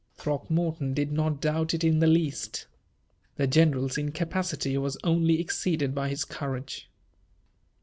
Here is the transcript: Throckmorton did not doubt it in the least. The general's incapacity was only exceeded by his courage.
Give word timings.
Throckmorton 0.15 0.95
did 0.95 1.11
not 1.11 1.39
doubt 1.39 1.75
it 1.75 1.83
in 1.83 1.99
the 1.99 2.07
least. 2.07 2.65
The 3.35 3.45
general's 3.45 3.99
incapacity 3.99 4.75
was 4.79 4.97
only 5.03 5.39
exceeded 5.39 5.93
by 5.93 6.09
his 6.09 6.25
courage. 6.25 6.89